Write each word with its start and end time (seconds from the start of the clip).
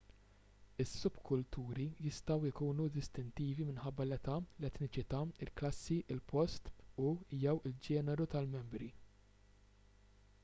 is-subkulturi 0.83 1.83
jistgħu 2.05 2.47
jkunu 2.51 2.85
distintivi 2.95 3.67
minħabba 3.67 4.07
l-età 4.07 4.37
l-etniċità 4.45 5.19
il-klassi 5.47 5.97
il-post 6.15 6.71
u/jew 7.09 7.55
il-ġeneru 7.71 8.27
tal-membri 8.37 8.89